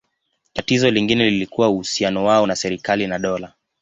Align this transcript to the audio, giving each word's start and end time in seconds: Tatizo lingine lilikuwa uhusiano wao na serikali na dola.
Tatizo 0.53 0.91
lingine 0.91 1.29
lilikuwa 1.29 1.69
uhusiano 1.69 2.25
wao 2.25 2.47
na 2.47 2.55
serikali 2.55 3.07
na 3.07 3.19
dola. 3.19 3.53